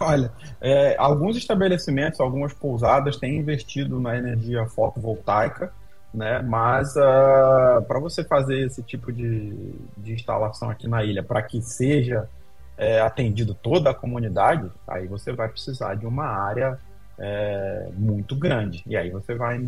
[0.00, 5.72] Olha, é, alguns estabelecimentos, algumas pousadas têm investido na energia fotovoltaica,
[6.12, 6.42] né?
[6.42, 9.54] Mas uh, ah, para você fazer esse tipo de,
[9.96, 12.28] de instalação aqui na ilha, para que seja
[12.76, 16.80] é, atendido toda a comunidade, aí você vai precisar de uma área
[17.20, 18.82] é, muito grande.
[18.86, 19.62] E aí você vai,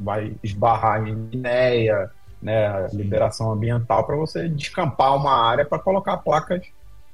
[0.00, 6.66] vai esbarrar em ideia, né, liberação ambiental, para você descampar uma área para colocar placas,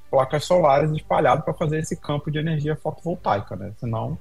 [0.09, 3.57] placas solares espalhadas para fazer esse campo de energia fotovoltaica.
[3.57, 3.73] Né?
[3.81, 4.17] Senão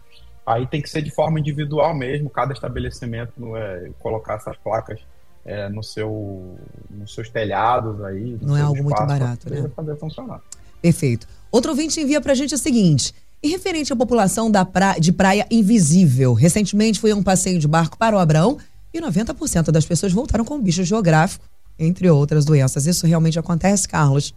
[0.46, 5.00] aí tem que ser de forma individual mesmo, cada estabelecimento é, colocar essas placas
[5.46, 6.58] é, no seu,
[6.89, 8.39] nos seus telhados aí.
[8.42, 9.70] Não é algo muito barato, né?
[9.76, 10.42] fazer funcionar.
[10.82, 11.28] Perfeito.
[11.52, 13.13] Outro ouvinte envia pra gente o seguinte.
[13.43, 14.97] E referente à população da pra...
[14.97, 18.58] de praia invisível, recentemente foi um passeio de barco para o Abraão
[18.93, 21.43] e 90% das pessoas voltaram com bicho geográfico,
[21.77, 22.86] entre outras doenças.
[22.86, 24.34] Isso realmente acontece, Carlos?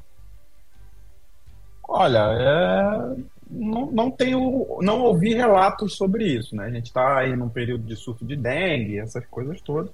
[1.89, 3.23] Olha, é...
[3.49, 6.65] não, não tenho, não ouvi relatos sobre isso, né?
[6.65, 9.93] A gente está aí num período de surto de dengue, essas coisas todas,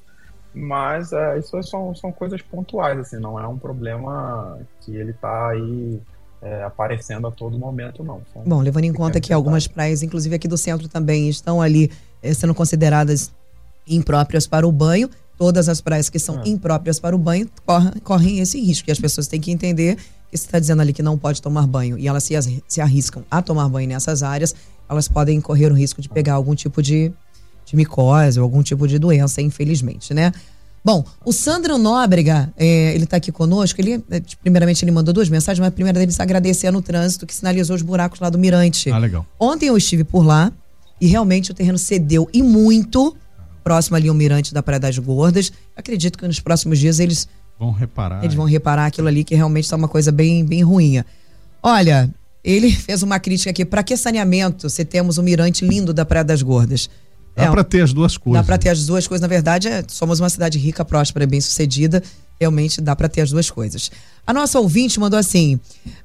[0.55, 5.51] mas é, isso são, são coisas pontuais, assim, não é um problema que ele está
[5.51, 6.01] aí
[6.43, 8.21] é, aparecendo a todo momento, não.
[8.33, 11.91] São Bom, levando em conta que algumas praias, inclusive aqui do centro também, estão ali
[12.21, 13.31] é, sendo consideradas
[13.87, 16.49] impróprias para o banho, todas as praias que são é.
[16.49, 18.91] impróprias para o banho correm, correm esse risco.
[18.91, 21.67] E as pessoas têm que entender que você está dizendo ali que não pode tomar
[21.67, 22.35] banho e elas se,
[22.67, 24.55] se arriscam a tomar banho nessas áreas,
[24.89, 27.13] elas podem correr o risco de pegar algum tipo de,
[27.65, 30.33] de micose ou algum tipo de doença, infelizmente, né?
[30.85, 33.81] Bom, o Sandro Nóbrega, é, ele está aqui conosco.
[33.81, 37.35] Ele, é, primeiramente, ele mandou duas mensagens, mas a primeira deles agradecendo o trânsito que
[37.35, 38.91] sinalizou os buracos lá do Mirante.
[38.91, 39.25] Ah, legal.
[39.39, 40.53] Ontem eu estive por lá
[41.01, 43.17] e realmente o terreno cedeu e muito,
[43.63, 45.53] próximo ali ao Mirante da Praia das Gordas.
[45.77, 48.25] Acredito que nos próximos dias eles vão reparar.
[48.25, 51.03] Eles vão reparar aquilo ali que realmente está uma coisa bem, bem ruim.
[51.63, 52.11] Olha,
[52.43, 53.65] ele fez uma crítica aqui.
[53.65, 56.91] Para que saneamento se temos um mirante lindo da Praia das Gordas?
[57.35, 58.43] Dá é, para ter as duas coisas.
[58.43, 59.23] Dá para ter as duas coisas.
[59.23, 62.03] Na verdade, é, somos uma cidade rica, próspera, bem sucedida.
[62.39, 63.91] Realmente dá para ter as duas coisas.
[64.27, 65.59] A nossa ouvinte mandou assim: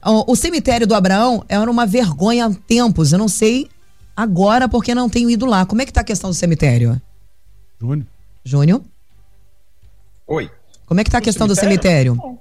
[0.05, 3.11] o, cemitério do Abraão era uma vergonha há tempos.
[3.11, 3.69] Eu não sei
[4.15, 5.65] agora porque não tenho ido lá.
[5.65, 7.01] Como é que tá a questão do cemitério?
[7.79, 8.07] Júnior.
[8.43, 8.81] Júnior?
[10.27, 10.49] Oi.
[10.85, 12.15] Como é que tá a questão cemitério?
[12.15, 12.39] do cemitério?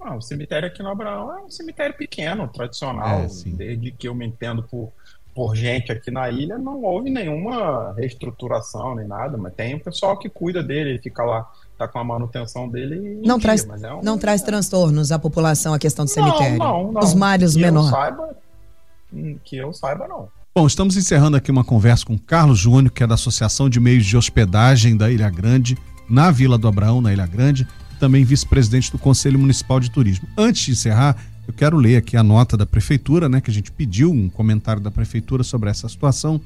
[0.00, 3.20] Ah, o cemitério aqui no Abraão é um cemitério pequeno, tradicional.
[3.20, 4.92] É, desde que eu me entendo por
[5.38, 10.18] por gente aqui na ilha, não houve nenhuma reestruturação nem nada, mas tem o pessoal
[10.18, 11.48] que cuida dele, fica lá,
[11.78, 13.20] tá com a manutenção dele.
[13.24, 16.58] Não traz, é um, não traz transtornos à população a questão do cemitério.
[16.58, 17.00] Não, não, não.
[17.00, 17.92] Os malhos menores.
[19.44, 20.28] Que eu saiba, não.
[20.52, 24.04] Bom, estamos encerrando aqui uma conversa com Carlos Júnior, que é da Associação de Meios
[24.04, 25.78] de Hospedagem da Ilha Grande,
[26.10, 27.64] na Vila do Abraão, na Ilha Grande,
[28.00, 30.26] também vice-presidente do Conselho Municipal de Turismo.
[30.36, 31.16] Antes de encerrar,
[31.48, 34.82] eu quero ler aqui a nota da prefeitura, né, que a gente pediu um comentário
[34.82, 36.38] da prefeitura sobre essa situação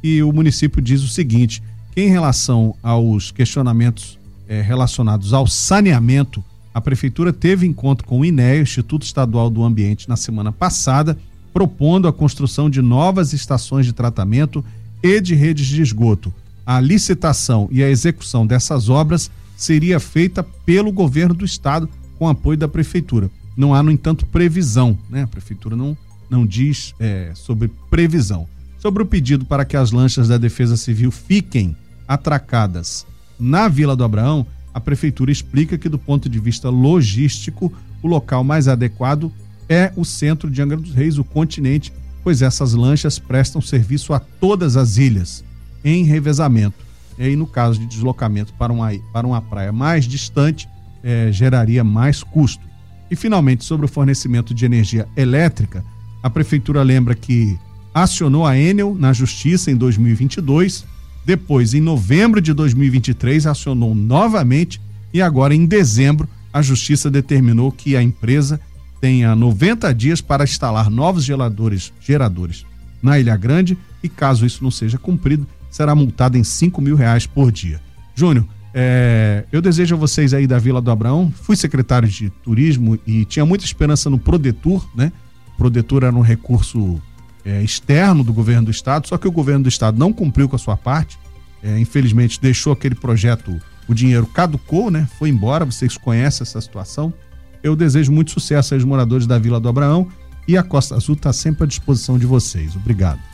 [0.00, 1.60] e o município diz o seguinte:
[1.92, 4.16] que em relação aos questionamentos
[4.48, 10.08] eh, relacionados ao saneamento, a prefeitura teve encontro com o INEA, Instituto Estadual do Ambiente,
[10.08, 11.18] na semana passada,
[11.52, 14.64] propondo a construção de novas estações de tratamento
[15.02, 16.32] e de redes de esgoto.
[16.64, 21.88] A licitação e a execução dessas obras seria feita pelo governo do estado
[22.18, 23.30] com apoio da prefeitura.
[23.56, 25.22] Não há, no entanto, previsão, né?
[25.22, 25.96] A prefeitura não,
[26.28, 28.48] não diz é, sobre previsão.
[28.78, 33.06] Sobre o pedido para que as lanchas da Defesa Civil fiquem atracadas
[33.38, 38.42] na Vila do Abraão, a prefeitura explica que, do ponto de vista logístico, o local
[38.44, 39.32] mais adequado
[39.68, 44.18] é o centro de Angra dos Reis, o continente, pois essas lanchas prestam serviço a
[44.18, 45.44] todas as ilhas,
[45.84, 46.84] em revezamento.
[47.18, 50.68] E aí, no caso de deslocamento para uma, para uma praia mais distante,
[51.02, 52.64] é, geraria mais custo.
[53.10, 55.84] E, finalmente, sobre o fornecimento de energia elétrica,
[56.22, 57.58] a Prefeitura lembra que
[57.92, 60.84] acionou a Enel na Justiça em 2022,
[61.24, 64.80] depois, em novembro de 2023, acionou novamente
[65.12, 68.60] e agora, em dezembro, a Justiça determinou que a empresa
[69.00, 72.64] tenha 90 dias para instalar novos geradores, geradores
[73.02, 77.26] na Ilha Grande e, caso isso não seja cumprido, será multada em 5 mil reais
[77.26, 77.80] por dia.
[78.14, 81.32] Júnior, é, eu desejo a vocês aí da Vila do Abraão.
[81.42, 85.12] Fui secretário de turismo e tinha muita esperança no Prodetur, né?
[85.56, 87.00] Prodetur era um recurso
[87.44, 90.56] é, externo do governo do estado, só que o governo do estado não cumpriu com
[90.56, 91.16] a sua parte.
[91.62, 95.08] É, infelizmente deixou aquele projeto, o dinheiro caducou, né?
[95.18, 95.64] Foi embora.
[95.64, 97.14] Vocês conhecem essa situação.
[97.62, 100.08] Eu desejo muito sucesso aos moradores da Vila do Abraão
[100.48, 102.74] e a Costa Azul está sempre à disposição de vocês.
[102.74, 103.33] Obrigado.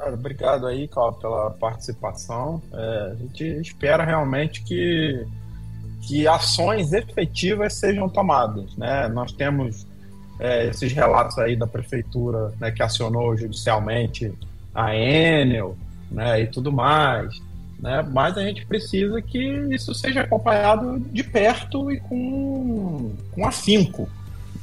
[0.00, 2.62] Cara, obrigado aí, Cláudio, pela participação.
[2.72, 5.26] É, a gente espera realmente que,
[6.00, 8.74] que ações efetivas sejam tomadas.
[8.78, 9.08] Né?
[9.08, 9.86] Nós temos
[10.38, 14.32] é, esses relatos aí da prefeitura né, que acionou judicialmente
[14.74, 15.76] a Enel
[16.10, 17.38] né, e tudo mais.
[17.78, 18.02] Né?
[18.10, 19.38] Mas a gente precisa que
[19.70, 24.08] isso seja acompanhado de perto e com, com afinco.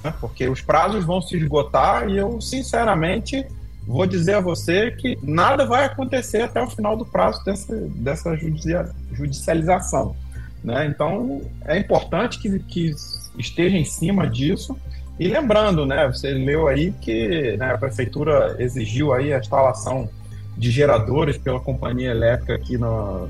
[0.03, 0.11] Né?
[0.19, 3.45] Porque os prazos vão se esgotar e eu, sinceramente,
[3.88, 8.38] vou dizer a você que nada vai acontecer até o final do prazo dessa, dessa
[9.13, 10.15] judicialização.
[10.63, 10.85] Né?
[10.88, 12.93] Então, é importante que, que
[13.38, 14.77] esteja em cima disso
[15.19, 20.09] E lembrando, né, você leu aí que né, a prefeitura exigiu aí a instalação
[20.57, 23.27] de geradores pela companhia elétrica aqui na,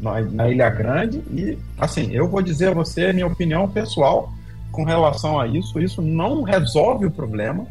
[0.00, 1.18] na, Ilha Grande.
[1.32, 4.32] E, assim, eu vou dizer a você a minha opinião pessoal
[4.72, 5.80] com relação a isso.
[5.80, 7.66] Isso não resolve o problema.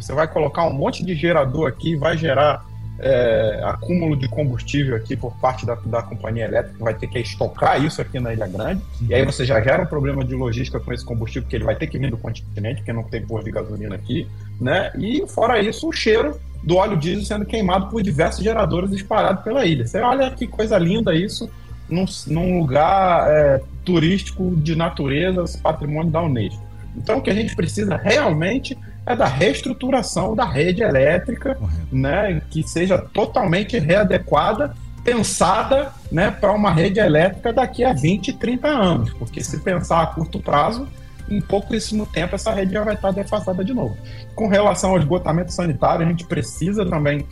[0.00, 2.64] Você vai colocar um monte de gerador aqui, vai gerar
[2.98, 7.82] é, acúmulo de combustível aqui por parte da, da companhia elétrica, vai ter que estocar
[7.82, 10.92] isso aqui na Ilha Grande, e aí você já gera um problema de logística com
[10.92, 13.52] esse combustível, porque ele vai ter que vir do continente, porque não tem posto de
[13.52, 14.26] gasolina aqui,
[14.60, 14.90] né?
[14.98, 19.64] E fora isso, o cheiro do óleo diesel sendo queimado por diversos geradores espalhados pela
[19.64, 19.86] ilha.
[19.86, 21.48] Você olha que coisa linda isso
[21.88, 26.62] num, num lugar é, turístico de natureza, patrimônio da Unesco.
[26.96, 28.76] Então, o que a gente precisa realmente
[29.08, 31.58] é da reestruturação da rede elétrica,
[31.90, 38.68] né, que seja totalmente readequada, pensada né, para uma rede elétrica daqui a 20, 30
[38.68, 39.12] anos.
[39.14, 40.86] Porque se pensar a curto prazo,
[41.30, 43.96] em pouquíssimo tempo essa rede já vai estar defasada de novo.
[44.34, 47.26] Com relação ao esgotamento sanitário, a gente precisa também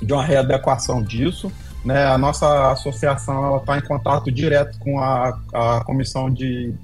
[0.00, 1.50] de uma readequação disso.
[1.84, 2.04] Né?
[2.04, 6.74] A nossa associação está em contato direto com a, a comissão de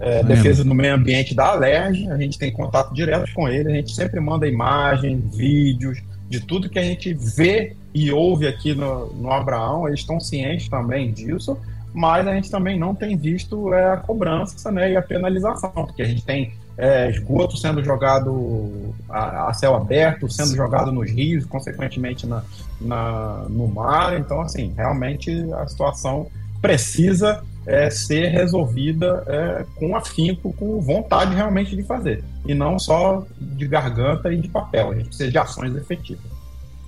[0.00, 3.74] é, defesa do meio ambiente da Alerj, a gente tem contato direto com ele, a
[3.74, 9.12] gente sempre manda imagens, vídeos, de tudo que a gente vê e ouve aqui no,
[9.12, 11.58] no Abraão, eles estão cientes também disso,
[11.92, 16.02] mas a gente também não tem visto é, a cobrança né, e a penalização, porque
[16.02, 21.44] a gente tem é, esgoto sendo jogado a, a, céu aberto, sendo jogado nos rios,
[21.44, 22.42] consequentemente na,
[22.80, 24.18] na, no mar.
[24.18, 26.28] Então, assim, realmente a situação
[26.62, 32.24] precisa é, ser resolvida é, com afinco, com vontade realmente de fazer.
[32.46, 34.90] E não só de garganta e de papel.
[34.90, 36.24] A gente precisa de ações efetivas.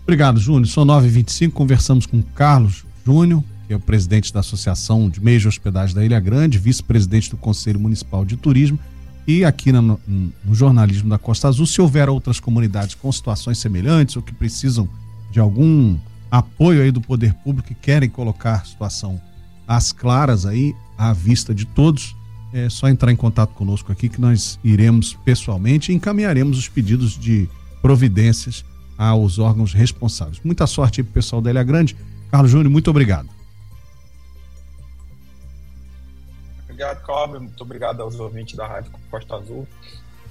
[0.02, 0.66] Obrigado, Júnior.
[0.66, 5.48] São 9h25, conversamos com Carlos Júnior, que é o presidente da Associação de Meios de
[5.48, 8.78] Hospedagem da Ilha Grande, vice-presidente do Conselho Municipal de Turismo.
[9.26, 14.16] E aqui no, no, jornalismo da Costa Azul, se houver outras comunidades com situações semelhantes
[14.16, 14.86] ou que precisam
[15.30, 15.96] de algum
[16.30, 19.18] apoio aí do poder público e querem colocar situação
[19.66, 22.16] às claras aí, à vista de todos,
[22.52, 27.18] é só entrar em contato conosco aqui que nós iremos pessoalmente e encaminharemos os pedidos
[27.18, 27.48] de
[27.82, 28.64] providências
[28.96, 30.40] aos órgãos responsáveis.
[30.44, 31.96] Muita sorte aí pro pessoal da Ilha Grande.
[32.30, 33.28] Carlos Júnior, muito obrigado.
[36.64, 37.40] Obrigado, Cláudio.
[37.40, 39.66] Muito obrigado aos ouvintes da Rádio Costa Azul.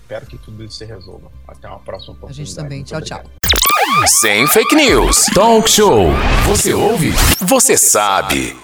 [0.01, 1.31] Espero que tudo isso se resolva.
[1.47, 2.41] Até uma próxima oportunidade.
[2.41, 2.79] A gente também.
[2.79, 3.23] Muito tchau, obrigado.
[3.23, 4.07] tchau.
[4.07, 5.25] Sem fake news.
[5.33, 6.07] Talk show.
[6.47, 7.11] Você ouve?
[7.39, 8.55] Você sabe.